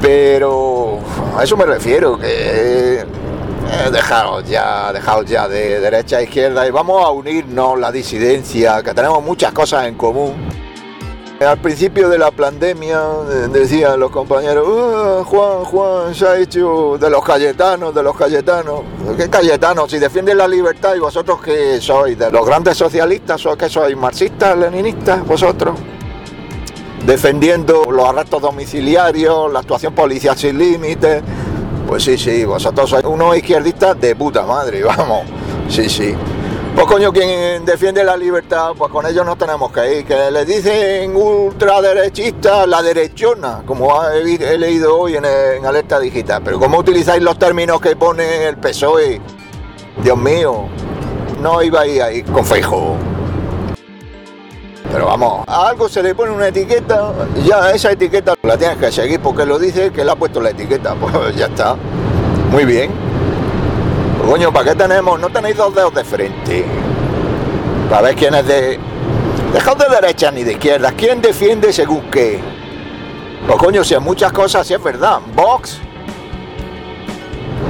Pero 0.03 0.99
a 1.37 1.45
eso 1.45 1.57
me 1.57 1.65
refiero, 1.65 2.19
que 2.19 3.05
dejaos 3.93 4.45
ya, 4.49 4.93
dejaos 4.93 5.25
ya 5.27 5.49
de 5.49 5.81
derecha 5.81 6.19
a 6.19 6.23
izquierda 6.23 6.67
y 6.67 6.71
vamos 6.71 7.05
a 7.05 7.11
unirnos 7.11 7.79
la 7.79 7.93
disidencia, 7.93 8.83
que 8.83 8.95
tenemos 8.95 9.23
muchas 9.23 9.53
cosas 9.53 9.87
en 9.87 9.95
común. 9.95 10.35
Al 11.41 11.59
principio 11.59 12.09
de 12.09 12.19
la 12.19 12.33
pandemia 12.33 13.01
decían 13.53 14.01
los 14.01 14.11
compañeros, 14.11 14.67
ah, 14.69 15.23
Juan, 15.25 15.65
Juan, 15.65 16.15
se 16.15 16.27
ha 16.27 16.37
hecho 16.37 16.99
de 16.99 17.09
los 17.09 17.25
Cayetanos, 17.25 17.95
de 17.95 18.03
los 18.03 18.17
Cayetanos. 18.17 18.81
¿Qué 19.17 19.31
Cayetanos? 19.31 19.89
Si 19.89 19.99
defienden 19.99 20.37
la 20.37 20.49
libertad 20.49 20.97
y 20.97 20.99
vosotros 20.99 21.41
qué 21.41 21.81
sois, 21.81 22.19
de 22.19 22.33
los 22.33 22.45
grandes 22.45 22.77
socialistas, 22.77 23.47
o 23.47 23.57
qué 23.57 23.69
sois, 23.69 23.97
marxistas, 23.97 24.59
leninistas, 24.59 25.25
vosotros 25.25 25.79
defendiendo 27.07 27.85
los 27.91 28.07
arrestos 28.07 28.43
domiciliarios, 28.43 29.53
la 29.53 29.61
actuación 29.61 29.95
policial 29.95 30.37
sin 30.37 30.59
límites. 30.59 31.23
Pues 31.89 32.05
sí, 32.05 32.19
sí, 32.19 32.45
vosotros 32.45 32.91
sois 32.91 33.05
unos 33.07 33.35
izquierdistas 33.35 33.99
de 33.99 34.15
puta 34.15 34.45
madre, 34.45 34.83
vamos. 34.85 35.23
Sí, 35.71 35.89
sí. 35.89 36.15
Pues 36.75 36.87
coño, 36.87 37.11
quien 37.11 37.65
defiende 37.65 38.05
la 38.05 38.15
libertad, 38.15 38.73
pues 38.77 38.93
con 38.93 39.07
ellos 39.07 39.25
no 39.25 39.37
tenemos 39.37 39.73
que 39.73 40.01
ir. 40.01 40.05
Que 40.05 40.31
les 40.31 40.47
dicen 40.47 41.17
ultraderechistas, 41.17 42.69
la 42.69 42.83
derechona, 42.83 43.63
como 43.65 43.91
he, 44.05 44.59
leído 44.59 44.99
hoy 44.99 45.17
en, 45.17 45.25
en, 45.25 45.65
Alerta 45.65 45.99
Digital. 45.99 46.43
Pero 46.45 46.59
¿cómo 46.59 46.79
utilizáis 46.79 47.23
los 47.23 47.39
términos 47.39 47.81
que 47.81 47.97
pone 47.97 48.49
el 48.49 48.59
PSOE? 48.59 49.21
Dios 50.05 50.19
mío, 50.19 50.67
no 51.41 51.63
iba 51.63 51.81
a 51.81 51.87
ir 51.87 52.03
ahí 52.03 52.23
con 52.23 52.45
Feijóo. 52.45 53.18
Pero 54.91 55.07
vamos, 55.07 55.45
a 55.47 55.69
algo 55.69 55.89
se 55.89 56.03
le 56.03 56.15
pone 56.15 56.33
una 56.33 56.49
etiqueta, 56.49 57.13
ya 57.45 57.71
esa 57.71 57.93
etiqueta 57.93 58.35
la 58.43 58.57
tienes 58.57 58.79
que 58.79 58.91
seguir 58.91 59.21
porque 59.21 59.45
lo 59.45 59.59
dice 59.59 59.93
que 59.93 60.03
le 60.03 60.11
ha 60.11 60.17
puesto 60.17 60.41
la 60.41 60.51
etiqueta. 60.51 60.95
Pues 61.01 61.37
ya 61.37 61.47
está. 61.47 61.77
Muy 62.51 62.65
bien. 62.65 62.91
coño, 64.27 64.53
¿para 64.53 64.71
qué 64.71 64.75
tenemos? 64.77 65.21
No 65.21 65.29
tenéis 65.29 65.57
dos 65.57 65.75
dedos 65.75 65.95
de 65.95 66.05
frente. 66.05 66.65
Para 67.91 68.03
ver 68.03 68.15
quién 68.15 68.35
es 68.35 68.47
de. 68.47 68.79
Dejaos 69.53 69.79
de 69.79 69.89
derecha 69.89 70.31
ni 70.31 70.45
de 70.45 70.53
izquierda. 70.53 70.93
¿Quién 70.93 71.21
defiende 71.21 71.73
según 71.73 72.11
qué? 72.11 72.41
Pues 73.47 73.59
coño, 73.59 73.85
si 73.85 73.95
en 73.95 74.03
muchas 74.03 74.33
cosas 74.33 74.67
sí 74.67 74.75
es 74.75 74.83
verdad. 74.83 75.21
Vox 75.35 75.81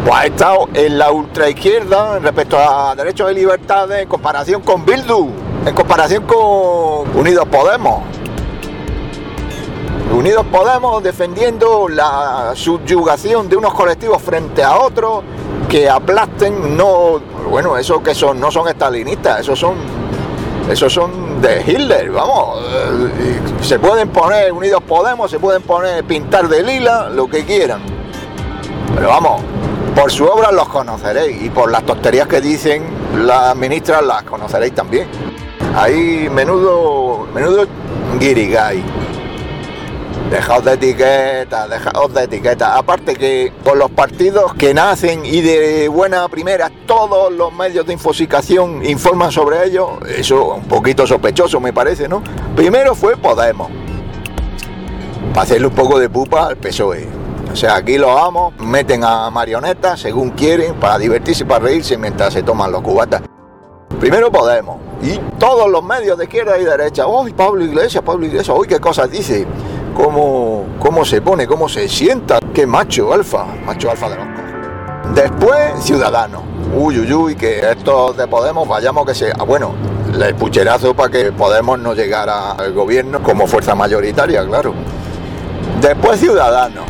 pues 0.05 0.15
ha 0.15 0.27
estado 0.27 0.69
en 0.75 0.99
la 0.99 1.11
ultraizquierda 1.11 2.19
respecto 2.21 2.57
a 2.59 2.95
derechos 2.95 3.29
de 3.29 3.35
libertad 3.35 3.91
en 3.93 4.09
comparación 4.09 4.63
con 4.63 4.85
Bildu 4.85 5.48
en 5.67 5.75
comparación 5.75 6.25
con 6.25 7.17
Unidos 7.17 7.47
Podemos. 7.51 8.03
Unidos 10.13 10.47
Podemos 10.51 11.03
defendiendo 11.03 11.89
la 11.89 12.53
subyugación 12.55 13.49
de 13.49 13.57
unos 13.57 13.75
colectivos 13.75 14.23
frente 14.23 14.63
a 14.63 14.79
otros 14.79 15.23
que 15.69 15.89
aplasten, 15.89 16.77
no, 16.77 17.21
bueno, 17.51 17.77
eso 17.77 18.03
que 18.03 18.15
son, 18.15 18.41
no 18.41 18.51
son 18.51 18.69
estalinistas, 18.69 19.41
esos 19.41 19.59
son, 19.59 19.75
esos 20.71 20.93
son 20.93 21.43
de 21.43 21.63
Hitler, 21.67 22.11
vamos, 22.11 22.65
eh, 22.65 23.41
se 23.61 23.79
pueden 23.79 24.09
poner 24.09 24.51
Unidos 24.51 24.83
Podemos, 24.89 25.31
se 25.31 25.39
pueden 25.39 25.63
poner 25.63 26.05
pintar 26.05 26.49
de 26.49 26.63
lila, 26.63 27.11
lo 27.11 27.29
que 27.29 27.45
quieran, 27.45 27.83
pero 28.95 29.09
vamos, 29.09 29.43
por 29.95 30.11
su 30.11 30.25
obra 30.25 30.51
los 30.53 30.69
conoceréis 30.69 31.43
y 31.43 31.51
por 31.51 31.71
las 31.71 31.85
tonterías 31.85 32.27
que 32.27 32.41
dicen 32.41 32.83
las 33.27 33.55
ministras 33.55 34.03
las 34.03 34.23
conoceréis 34.23 34.75
también. 34.75 35.07
Ahí 35.75 36.29
menudo, 36.31 37.27
menudo 37.35 37.67
guirigay. 38.19 38.83
Dejaos 40.31 40.63
de 40.65 40.75
etiquetas, 40.75 41.71
dejaos 41.71 42.13
de 42.13 42.25
etiquetas. 42.25 42.77
Aparte 42.77 43.15
que 43.15 43.53
con 43.65 43.79
los 43.79 43.91
partidos 43.91 44.53
que 44.55 44.75
nacen 44.75 45.25
y 45.25 45.41
de 45.41 45.89
buena 45.89 46.29
primera 46.29 46.71
todos 46.87 47.33
los 47.33 47.53
medios 47.53 47.87
de 47.87 47.95
infosicación 47.95 48.85
informan 48.85 49.33
sobre 49.33 49.65
ellos, 49.65 49.89
eso 50.07 50.55
un 50.55 50.65
poquito 50.65 51.07
sospechoso 51.07 51.61
me 51.61 51.73
parece, 51.73 52.09
¿no? 52.09 52.23
Primero 52.55 52.95
fue 52.95 53.17
Podemos. 53.17 53.71
Para 55.33 55.43
hacerle 55.43 55.69
un 55.69 55.75
poco 55.75 55.99
de 55.99 56.11
pupa 56.11 56.49
al 56.49 56.57
PSOE. 56.57 57.07
O 57.51 57.57
sea, 57.57 57.77
aquí 57.77 57.97
los 57.97 58.11
amos 58.11 58.55
meten 58.59 59.05
a 59.05 59.31
marionetas 59.31 60.01
según 60.01 60.31
quieren 60.31 60.75
para 60.75 60.99
divertirse, 60.99 61.47
para 61.47 61.65
reírse 61.65 61.97
mientras 61.97 62.35
se 62.35 62.43
toman 62.43 62.71
los 62.71 62.83
cubatas. 62.83 63.23
Primero 63.99 64.31
Podemos. 64.31 64.88
Y 65.03 65.19
todos 65.39 65.71
los 65.71 65.83
medios 65.85 66.19
de 66.19 66.25
izquierda 66.25 66.59
y 66.59 66.65
derecha. 66.65 67.07
¡Uy, 67.07 67.33
Pablo 67.33 67.65
Iglesias, 67.65 68.03
Pablo 68.05 68.27
Iglesias! 68.27 68.57
¡Uy, 68.59 68.67
qué 68.67 68.81
cosas 68.81 69.11
dice! 69.11 69.47
¿Cómo, 69.95 70.67
cómo 70.79 71.05
se 71.05 71.23
pone? 71.23 71.47
¿Cómo 71.47 71.69
se 71.69 71.89
sienta? 71.89 72.39
¡Qué 72.53 72.67
macho 72.67 73.13
alfa! 73.13 73.45
Macho 73.65 73.91
alfa 73.91 74.09
de 74.11 74.17
los 74.17 75.15
Después, 75.15 75.83
Ciudadanos. 75.83 76.43
Uy, 76.77 76.99
uy, 76.99 77.13
uy, 77.13 77.35
que 77.35 77.61
estos 77.71 78.17
de 78.17 78.27
Podemos 78.27 78.69
vayamos 78.69 79.07
que 79.07 79.15
sea. 79.15 79.35
Bueno, 79.47 79.73
el 80.13 80.35
pucherazo 80.35 80.95
para 80.95 81.11
que 81.11 81.33
Podemos 81.33 81.79
no 81.79 81.95
llegara 81.95 82.53
al 82.53 82.73
gobierno 82.73 83.23
como 83.23 83.47
fuerza 83.47 83.75
mayoritaria, 83.75 84.45
claro. 84.47 84.75
Después 85.81 86.21
Ciudadanos. 86.21 86.85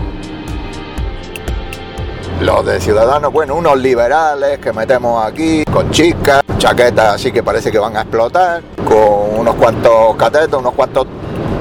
Los 2.41 2.65
de 2.65 2.81
Ciudadanos, 2.81 3.33
bueno, 3.33 3.57
unos 3.57 3.79
liberales 3.79 4.59
que 4.59 4.73
metemos 4.73 5.25
aquí, 5.25 5.65
con 5.65 5.91
chicas, 5.91 6.43
chaquetas 6.59 7.15
así 7.15 7.33
que 7.33 7.43
parece 7.43 7.71
que 7.71 7.79
van 7.79 7.97
a 7.97 8.03
explotar, 8.03 8.63
con 8.85 9.39
unos 9.39 9.55
cuantos 9.55 10.17
catetos, 10.17 10.61
unos 10.61 10.75
cuantos 10.75 11.07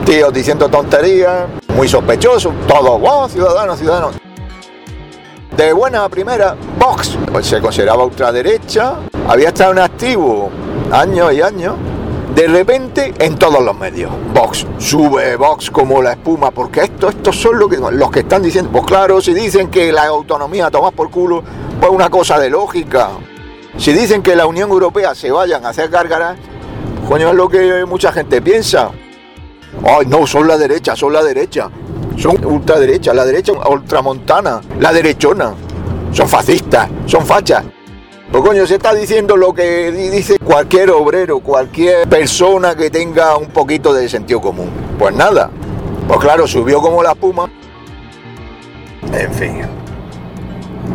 tíos 0.05 0.33
diciendo 0.33 0.67
tonterías, 0.67 1.45
muy 1.75 1.87
sospechosos, 1.87 2.53
todos, 2.67 2.99
wow, 2.99 3.29
Ciudadanos, 3.29 3.77
Ciudadanos. 3.77 4.15
De 5.55 5.73
buena 5.73 6.03
a 6.03 6.09
primera, 6.09 6.55
Vox 6.79 7.17
pues 7.31 7.47
se 7.47 7.59
consideraba 7.61 8.03
ultraderecha, 8.03 8.95
había 9.27 9.49
estado 9.49 9.71
en 9.71 9.79
activo 9.79 10.49
años 10.91 11.33
y 11.33 11.41
años, 11.41 11.75
de 12.35 12.47
repente 12.47 13.13
en 13.19 13.35
todos 13.35 13.63
los 13.63 13.75
medios. 13.75 14.11
Vox, 14.33 14.65
sube 14.77 15.35
Vox 15.35 15.71
como 15.71 16.01
la 16.01 16.11
espuma, 16.11 16.51
porque 16.51 16.81
esto, 16.81 17.09
estos 17.09 17.35
son 17.35 17.57
lo 17.57 17.67
que, 17.67 17.77
los 17.77 18.11
que 18.11 18.19
están 18.19 18.43
diciendo. 18.43 18.71
Pues 18.71 18.85
claro, 18.85 19.19
si 19.21 19.33
dicen 19.33 19.69
que 19.69 19.91
la 19.91 20.05
autonomía 20.05 20.69
toma 20.69 20.91
por 20.91 21.09
culo, 21.09 21.43
pues 21.79 21.91
una 21.91 22.09
cosa 22.09 22.39
de 22.39 22.49
lógica. 22.49 23.09
Si 23.77 23.93
dicen 23.93 24.23
que 24.23 24.35
la 24.35 24.47
Unión 24.47 24.71
Europea 24.71 25.13
se 25.13 25.31
vayan 25.31 25.65
a 25.65 25.69
hacer 25.69 25.89
gárgaras, 25.89 26.37
coño, 27.07 27.29
es 27.29 27.35
lo 27.35 27.47
que 27.47 27.85
mucha 27.85 28.11
gente 28.11 28.41
piensa. 28.41 28.91
Ay, 29.83 30.05
no, 30.07 30.25
son 30.25 30.47
la 30.47 30.57
derecha, 30.57 30.95
son 30.95 31.13
la 31.13 31.23
derecha. 31.23 31.69
Son 32.17 32.43
ultraderecha, 32.43 33.13
la 33.13 33.23
derecha 33.25 33.53
ultramontana, 33.53 34.61
la 34.79 34.91
derechona. 34.91 35.53
Son 36.11 36.27
fascistas, 36.27 36.89
son 37.05 37.25
fachas. 37.25 37.63
Pues 38.31 38.43
coño, 38.43 38.65
se 38.65 38.75
está 38.75 38.93
diciendo 38.93 39.37
lo 39.37 39.53
que 39.53 39.91
dice 39.91 40.37
cualquier 40.39 40.89
obrero, 40.89 41.39
cualquier 41.39 42.09
persona 42.09 42.75
que 42.75 42.89
tenga 42.89 43.37
un 43.37 43.47
poquito 43.47 43.93
de 43.93 44.09
sentido 44.09 44.41
común. 44.41 44.69
Pues 44.97 45.15
nada. 45.15 45.51
Pues 46.07 46.19
claro, 46.19 46.47
subió 46.47 46.81
como 46.81 47.03
la 47.03 47.11
espuma. 47.11 47.49
En 49.13 49.33
fin. 49.33 49.61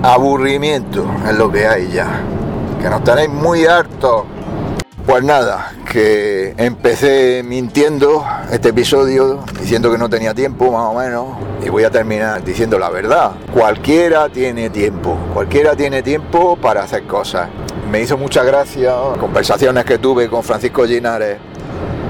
Aburrimiento 0.02 1.06
es 1.28 1.36
lo 1.36 1.50
que 1.50 1.66
hay 1.66 1.88
ya. 1.92 2.20
Que 2.82 2.90
nos 2.90 3.04
tenéis 3.04 3.28
muy 3.28 3.64
hartos. 3.64 4.24
Pues 5.06 5.22
nada, 5.22 5.72
que 5.88 6.52
empecé 6.56 7.44
mintiendo 7.44 8.26
este 8.50 8.70
episodio 8.70 9.38
diciendo 9.60 9.88
que 9.92 9.98
no 9.98 10.10
tenía 10.10 10.34
tiempo, 10.34 10.72
más 10.72 10.86
o 10.86 10.94
menos, 10.94 11.28
y 11.64 11.68
voy 11.68 11.84
a 11.84 11.90
terminar 11.90 12.42
diciendo 12.42 12.80
la 12.80 12.90
verdad. 12.90 13.34
Cualquiera 13.54 14.28
tiene 14.30 14.68
tiempo, 14.68 15.16
cualquiera 15.32 15.76
tiene 15.76 16.02
tiempo 16.02 16.56
para 16.56 16.82
hacer 16.82 17.04
cosas. 17.06 17.48
Me 17.88 18.00
hizo 18.00 18.18
mucha 18.18 18.42
gracia 18.42 18.92
conversaciones 19.20 19.84
que 19.84 19.98
tuve 19.98 20.28
con 20.28 20.42
Francisco 20.42 20.84
Ginares, 20.84 21.38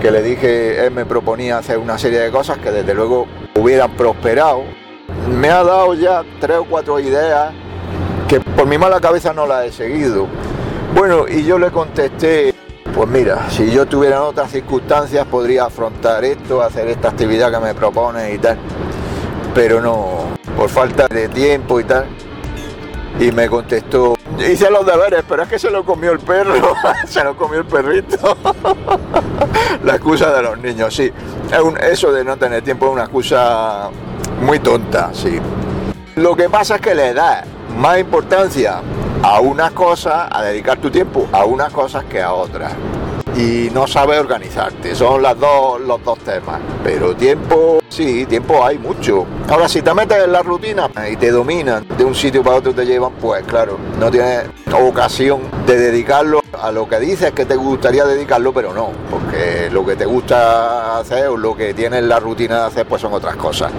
que 0.01 0.11
le 0.11 0.23
dije, 0.23 0.87
él 0.87 0.91
me 0.91 1.05
proponía 1.05 1.59
hacer 1.59 1.77
una 1.77 1.99
serie 1.99 2.19
de 2.19 2.31
cosas 2.31 2.57
que 2.57 2.71
desde 2.71 2.95
luego 2.95 3.27
hubieran 3.57 3.95
prosperado. 3.95 4.63
Me 5.29 5.51
ha 5.51 5.63
dado 5.63 5.93
ya 5.93 6.23
tres 6.41 6.57
o 6.57 6.65
cuatro 6.65 6.99
ideas 6.99 7.53
que 8.27 8.41
por 8.41 8.67
mi 8.67 8.79
mala 8.79 9.01
cabeza 9.01 9.35
no 9.35 9.47
las 9.47 9.67
he 9.67 9.73
seguido. 9.73 10.27
Bueno, 10.95 11.27
y 11.29 11.45
yo 11.45 11.59
le 11.59 11.71
contesté 11.71 12.53
pues 12.95 13.09
mira, 13.09 13.49
si 13.49 13.71
yo 13.71 13.87
tuviera 13.87 14.23
otras 14.23 14.51
circunstancias 14.51 15.27
podría 15.27 15.65
afrontar 15.65 16.25
esto, 16.25 16.61
hacer 16.61 16.89
esta 16.89 17.09
actividad 17.09 17.51
que 17.51 17.59
me 17.59 17.75
propone 17.75 18.35
y 18.35 18.39
tal. 18.39 18.59
Pero 19.55 19.81
no, 19.81 20.37
por 20.57 20.69
falta 20.69 21.09
de 21.09 21.29
tiempo 21.29 21.81
y 21.81 21.85
tal. 21.85 22.05
Y 23.19 23.33
me 23.33 23.49
contestó, 23.49 24.15
hice 24.39 24.71
los 24.71 24.85
deberes, 24.85 25.25
pero 25.27 25.43
es 25.43 25.49
que 25.49 25.59
se 25.59 25.71
lo 25.71 25.85
comió 25.85 26.13
el 26.13 26.19
perro, 26.19 26.55
se 27.07 27.25
lo 27.25 27.37
comió 27.37 27.61
el 27.61 27.67
perrito. 27.67 28.37
La 29.85 29.95
excusa 29.95 30.33
de 30.35 30.43
los 30.43 30.59
niños, 30.59 30.95
sí. 30.95 31.11
eso 31.81 32.13
de 32.13 32.25
no 32.25 32.37
tener 32.37 32.63
tiempo 32.63 32.87
es 32.87 32.93
una 32.93 33.03
excusa 33.03 33.91
muy 34.41 34.59
tonta, 34.59 35.11
sí. 35.13 35.41
Lo 36.17 36.37
que 36.37 36.49
pasa 36.49 36.77
es 36.77 36.81
que 36.83 36.95
le 36.95 37.15
da 37.15 37.45
más 37.77 37.99
importancia 37.99 38.81
a 39.23 39.41
unas 39.41 39.71
cosas, 39.71 40.29
a 40.31 40.43
dedicar 40.43 40.79
tu 40.79 40.91
tiempo 40.91 41.29
a 41.33 41.45
unas 41.45 41.73
cosas 41.73 42.05
que 42.05 42.21
a 42.21 42.33
otras. 42.33 42.73
Y 43.37 43.71
no 43.73 43.87
sabes 43.87 44.19
organizarte, 44.19 44.95
son 44.95 45.23
las 45.23 45.39
dos, 45.39 45.81
los 45.81 46.05
dos 46.05 46.19
temas. 46.19 46.61
Pero 46.85 47.17
tiempo, 47.17 47.81
sí, 47.89 48.27
tiempo 48.27 48.65
hay 48.65 48.79
mucho. 48.79 49.27
Ahora, 49.49 49.69
si 49.69 49.81
te 49.81 49.95
metes 49.95 50.25
en 50.25 50.33
la 50.33 50.43
rutina 50.43 50.91
y 51.11 51.17
te 51.17 51.31
dominan, 51.31 51.87
de 51.97 52.05
un 52.05 52.15
sitio 52.15 52.43
para 52.43 52.57
otro 52.57 52.75
te 52.75 52.85
llevan, 52.85 53.13
pues 53.13 53.43
claro, 53.45 53.79
no 53.99 54.11
tienes 54.11 54.45
ocasión 54.73 55.41
de 55.67 55.79
dedicarlo 55.79 56.43
a 56.61 56.71
lo 56.71 56.89
que 56.89 56.99
dices 56.99 57.33
que 57.33 57.47
te 57.47 57.57
gustaría 57.57 58.05
dedicarlo, 58.05 58.53
pero 58.53 58.75
no, 58.75 58.91
porque 59.11 59.71
lo 59.73 59.87
que 59.87 59.97
te 59.97 60.05
gusta 60.05 60.99
hacer 60.99 61.29
o 61.29 61.37
lo 61.37 61.57
que 61.57 61.73
tienes 61.73 62.03
la 62.03 62.21
rutina 62.21 62.61
de 62.61 62.67
hacer, 62.67 62.87
pues 62.87 63.01
son 63.01 63.15
otras 63.15 63.37
cosas. 63.37 63.73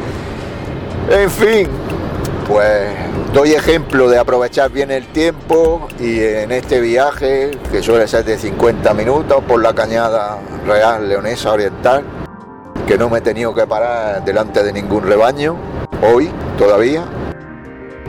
En 1.09 1.29
fin, 1.29 1.67
pues 2.47 2.89
doy 3.33 3.53
ejemplo 3.53 4.09
de 4.09 4.17
aprovechar 4.17 4.71
bien 4.71 4.91
el 4.91 5.07
tiempo 5.07 5.87
y 5.99 6.19
en 6.19 6.51
este 6.51 6.81
viaje, 6.81 7.51
que 7.71 7.81
suele 7.81 8.07
ser 8.07 8.25
de 8.25 8.37
50 8.37 8.93
minutos 8.93 9.43
por 9.47 9.61
la 9.61 9.73
cañada 9.73 10.39
real 10.65 11.07
leonesa 11.07 11.51
oriental, 11.51 12.03
que 12.87 12.97
no 12.97 13.09
me 13.09 13.19
he 13.19 13.21
tenido 13.21 13.53
que 13.53 13.65
parar 13.65 14.23
delante 14.23 14.63
de 14.63 14.73
ningún 14.73 15.03
rebaño, 15.03 15.55
hoy 16.01 16.29
todavía, 16.57 17.05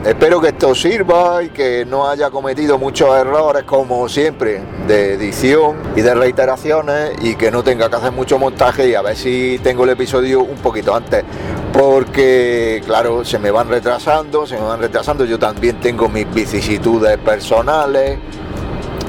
Espero 0.05 0.39
que 0.39 0.49
esto 0.49 0.75
sirva 0.75 1.41
y 1.41 1.49
que 1.49 1.83
no 1.83 2.07
haya 2.07 2.29
cometido 2.29 2.77
muchos 2.77 3.17
errores 3.17 3.63
como 3.63 4.07
siempre 4.07 4.61
de 4.87 5.15
edición 5.15 5.77
y 5.95 6.01
de 6.01 6.13
reiteraciones 6.13 7.13
y 7.23 7.33
que 7.33 7.49
no 7.49 7.63
tenga 7.63 7.89
que 7.89 7.95
hacer 7.95 8.11
mucho 8.11 8.37
montaje 8.37 8.87
y 8.87 8.93
a 8.93 9.01
ver 9.01 9.15
si 9.15 9.59
tengo 9.63 9.83
el 9.83 9.89
episodio 9.89 10.43
un 10.43 10.57
poquito 10.57 10.93
antes 10.93 11.23
porque 11.77 12.81
claro 12.85 13.25
se 13.25 13.37
me 13.37 13.51
van 13.51 13.67
retrasando, 13.67 14.47
se 14.47 14.55
me 14.55 14.61
van 14.61 14.79
retrasando, 14.79 15.25
yo 15.25 15.37
también 15.37 15.79
tengo 15.81 16.07
mis 16.07 16.31
vicisitudes 16.33 17.17
personales 17.17 18.17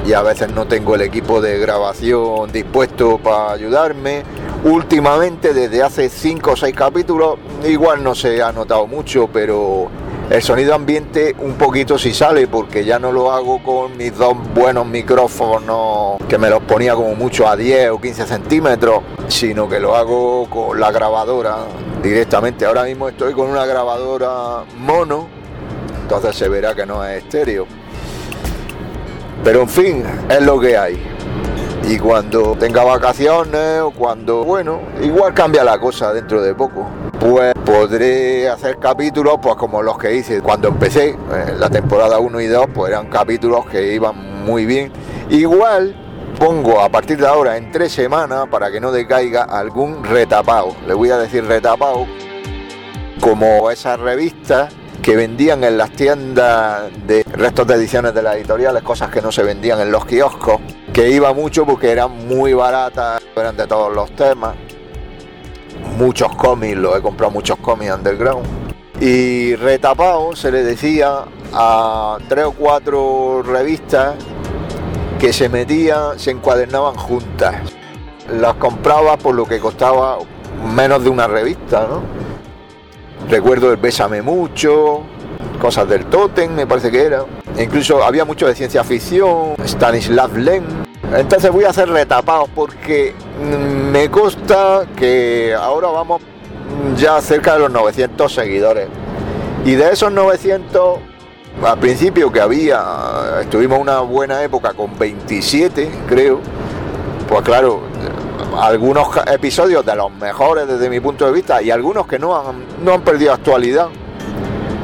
y 0.05 0.11
a 0.13 0.21
veces 0.21 0.51
no 0.51 0.67
tengo 0.67 0.95
el 0.95 1.01
equipo 1.01 1.39
de 1.39 1.59
grabación 1.59 2.51
dispuesto 2.51 3.19
para 3.19 3.53
ayudarme. 3.53 4.23
Últimamente, 4.63 5.53
desde 5.53 5.81
hace 5.81 6.09
5 6.09 6.51
o 6.51 6.55
6 6.55 6.75
capítulos, 6.75 7.35
igual 7.65 8.03
no 8.03 8.15
se 8.15 8.41
ha 8.41 8.51
notado 8.51 8.85
mucho, 8.85 9.29
pero 9.31 9.87
el 10.29 10.41
sonido 10.41 10.75
ambiente 10.75 11.35
un 11.39 11.53
poquito 11.53 11.97
si 11.97 12.13
sale 12.13 12.47
porque 12.47 12.83
ya 12.83 12.99
no 12.99 13.13
lo 13.13 13.31
hago 13.31 13.63
con 13.63 13.95
mis 13.95 14.15
dos 14.17 14.35
buenos 14.53 14.85
micrófonos 14.85 16.17
que 16.27 16.37
me 16.37 16.49
los 16.49 16.61
ponía 16.63 16.95
como 16.95 17.15
mucho 17.15 17.47
a 17.47 17.55
10 17.55 17.91
o 17.91 18.01
15 18.01 18.25
centímetros, 18.25 19.03
sino 19.29 19.69
que 19.69 19.79
lo 19.79 19.95
hago 19.95 20.49
con 20.49 20.79
la 20.79 20.91
grabadora 20.91 21.59
directamente. 22.03 22.65
Ahora 22.65 22.83
mismo 22.83 23.07
estoy 23.07 23.33
con 23.33 23.49
una 23.49 23.65
grabadora 23.65 24.65
mono, 24.77 25.27
entonces 26.01 26.35
se 26.35 26.49
verá 26.49 26.75
que 26.75 26.85
no 26.85 27.05
es 27.05 27.23
estéreo. 27.23 27.65
Pero 29.43 29.61
en 29.61 29.69
fin, 29.69 30.03
es 30.29 30.41
lo 30.41 30.59
que 30.59 30.77
hay. 30.77 31.16
Y 31.87 31.97
cuando 31.97 32.55
tenga 32.55 32.83
vacaciones 32.83 33.81
o 33.81 33.91
cuando, 33.91 34.43
bueno, 34.43 34.81
igual 35.01 35.33
cambia 35.33 35.63
la 35.63 35.79
cosa 35.79 36.13
dentro 36.13 36.41
de 36.41 36.53
poco 36.53 36.85
pues 37.19 37.53
podré 37.65 38.47
hacer 38.47 38.77
capítulos 38.77 39.35
pues 39.41 39.55
como 39.55 39.81
los 39.81 39.97
que 39.97 40.15
hice 40.15 40.41
cuando 40.41 40.67
empecé, 40.69 41.09
eh, 41.09 41.55
la 41.57 41.69
temporada 41.69 42.19
1 42.19 42.41
y 42.41 42.47
2, 42.47 42.67
pues 42.73 42.91
eran 42.91 43.07
capítulos 43.07 43.65
que 43.65 43.93
iban 43.93 44.45
muy 44.45 44.65
bien. 44.65 44.91
Igual 45.29 45.95
pongo 46.39 46.79
a 46.79 46.89
partir 46.89 47.17
de 47.17 47.27
ahora 47.27 47.57
en 47.57 47.71
tres 47.71 47.91
semanas 47.91 48.47
para 48.51 48.71
que 48.71 48.79
no 48.79 48.91
decaiga 48.91 49.43
algún 49.43 50.03
retapado. 50.03 50.75
Le 50.85 50.93
voy 50.93 51.09
a 51.09 51.17
decir 51.17 51.43
retapado 51.45 52.05
como 53.19 53.71
esas 53.71 53.99
revistas 53.99 54.73
que 55.01 55.15
vendían 55.15 55.63
en 55.63 55.77
las 55.77 55.91
tiendas 55.91 56.91
de 57.05 57.23
restos 57.23 57.67
de 57.67 57.75
ediciones 57.75 58.13
de 58.13 58.21
las 58.21 58.35
editoriales, 58.35 58.83
cosas 58.83 59.09
que 59.09 59.21
no 59.21 59.31
se 59.31 59.43
vendían 59.43 59.79
en 59.79 59.91
los 59.91 60.05
kioscos, 60.05 60.59
que 60.91 61.09
iba 61.09 61.33
mucho 61.33 61.65
porque 61.65 61.91
eran 61.91 62.27
muy 62.27 62.53
baratas, 62.53 63.21
eran 63.35 63.55
de 63.55 63.67
todos 63.67 63.93
los 63.93 64.11
temas 64.15 64.55
muchos 65.97 66.35
cómics, 66.35 66.77
lo 66.77 66.95
he 66.95 67.01
comprado 67.01 67.31
muchos 67.31 67.57
cómics 67.57 67.93
underground. 67.93 68.45
Y 68.99 69.55
retapado 69.55 70.35
se 70.35 70.51
le 70.51 70.63
decía 70.63 71.25
a 71.53 72.17
tres 72.27 72.45
o 72.45 72.51
cuatro 72.51 73.43
revistas 73.43 74.15
que 75.19 75.33
se 75.33 75.49
metían, 75.49 76.19
se 76.19 76.31
encuadernaban 76.31 76.95
juntas. 76.95 77.55
Las 78.31 78.55
compraba 78.55 79.17
por 79.17 79.35
lo 79.35 79.45
que 79.45 79.59
costaba 79.59 80.17
menos 80.75 81.03
de 81.03 81.09
una 81.09 81.27
revista, 81.27 81.87
¿no? 81.89 82.16
Recuerdo 83.29 83.71
el 83.71 83.77
Bésame 83.77 84.21
Mucho, 84.21 85.01
cosas 85.59 85.89
del 85.89 86.05
Totem, 86.05 86.53
me 86.53 86.65
parece 86.65 86.89
que 86.89 87.03
era. 87.03 87.25
incluso 87.59 88.01
había 88.01 88.23
mucho 88.23 88.47
de 88.47 88.55
ciencia 88.55 88.85
ficción, 88.85 89.55
Stanislav 89.65 90.37
Lem, 90.37 90.63
Entonces 91.13 91.51
voy 91.51 91.65
a 91.65 91.69
hacer 91.69 91.89
retapados 91.89 92.47
porque 92.55 93.13
me 93.91 94.09
consta 94.09 94.85
que 94.95 95.53
ahora 95.59 95.89
vamos 95.89 96.21
ya 96.97 97.19
cerca 97.19 97.53
de 97.53 97.59
los 97.59 97.71
900 97.71 98.33
seguidores. 98.33 98.87
Y 99.65 99.73
de 99.73 99.91
esos 99.91 100.09
900, 100.09 100.99
al 101.65 101.79
principio 101.79 102.31
que 102.31 102.39
había, 102.39 102.81
estuvimos 103.41 103.77
una 103.79 103.99
buena 103.99 104.41
época 104.41 104.73
con 104.73 104.97
27, 104.97 105.91
creo. 106.07 106.39
Pues 107.27 107.41
claro, 107.41 107.81
algunos 108.55 109.07
episodios 109.27 109.85
de 109.85 109.95
los 109.95 110.11
mejores 110.11 110.67
desde 110.67 110.89
mi 110.89 110.99
punto 110.99 111.25
de 111.25 111.31
vista 111.31 111.61
y 111.61 111.71
algunos 111.71 112.07
que 112.07 112.19
no 112.19 112.35
han, 112.35 112.63
no 112.83 112.93
han 112.93 113.01
perdido 113.01 113.33
actualidad, 113.33 113.87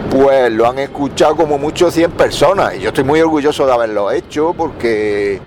pues 0.10 0.52
lo 0.52 0.68
han 0.68 0.80
escuchado 0.80 1.36
como 1.36 1.58
mucho 1.58 1.90
100 1.90 2.12
personas. 2.12 2.76
Y 2.76 2.80
yo 2.80 2.90
estoy 2.90 3.04
muy 3.04 3.22
orgulloso 3.22 3.66
de 3.66 3.74
haberlo 3.74 4.12
hecho 4.12 4.54
porque 4.54 5.42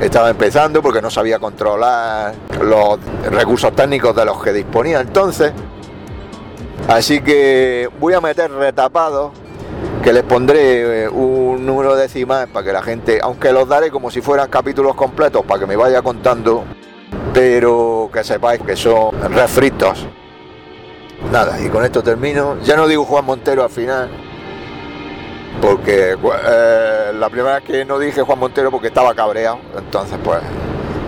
estaba 0.00 0.30
empezando, 0.30 0.82
porque 0.82 1.02
no 1.02 1.10
sabía 1.10 1.38
controlar 1.38 2.34
los 2.62 2.98
recursos 3.30 3.74
técnicos 3.74 4.14
de 4.14 4.24
los 4.24 4.42
que 4.42 4.52
disponía 4.52 5.00
entonces. 5.00 5.52
Así 6.88 7.20
que 7.20 7.88
voy 8.00 8.14
a 8.14 8.20
meter 8.20 8.50
retapados 8.50 9.32
que 10.02 10.12
les 10.12 10.22
pondré 10.22 11.04
eh, 11.04 11.08
un 11.08 11.64
número 11.64 11.94
decimal 11.94 12.48
para 12.48 12.64
que 12.64 12.72
la 12.72 12.82
gente, 12.82 13.20
aunque 13.22 13.52
los 13.52 13.68
daré 13.68 13.90
como 13.90 14.10
si 14.10 14.20
fueran 14.20 14.48
capítulos 14.48 14.94
completos 14.94 15.44
para 15.44 15.60
que 15.60 15.66
me 15.66 15.76
vaya 15.76 16.00
contando, 16.02 16.64
pero 17.32 18.10
que 18.12 18.24
sepáis 18.24 18.60
que 18.62 18.76
son 18.76 19.10
refritos. 19.32 20.06
Nada, 21.30 21.60
y 21.60 21.68
con 21.68 21.84
esto 21.84 22.02
termino. 22.02 22.58
Ya 22.62 22.76
no 22.76 22.88
digo 22.88 23.04
Juan 23.04 23.24
Montero 23.24 23.62
al 23.62 23.70
final, 23.70 24.08
porque 25.60 26.12
eh, 26.12 27.12
la 27.14 27.28
primera 27.28 27.56
vez 27.56 27.64
que 27.64 27.84
no 27.84 27.98
dije 27.98 28.22
Juan 28.22 28.38
Montero 28.38 28.70
porque 28.70 28.88
estaba 28.88 29.14
cabreado, 29.14 29.58
entonces 29.76 30.18
pues, 30.22 30.40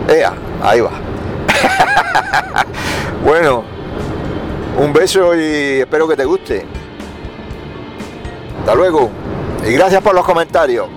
ea, 0.08 0.34
ahí 0.62 0.80
va. 0.80 0.92
bueno, 3.24 3.64
un 4.78 4.92
beso 4.92 5.34
y 5.34 5.80
espero 5.80 6.06
que 6.06 6.16
te 6.16 6.24
guste. 6.24 6.66
Hasta 8.60 8.74
luego. 8.74 9.10
Y 9.66 9.72
gracias 9.72 10.02
por 10.02 10.14
los 10.14 10.24
comentarios. 10.24 10.88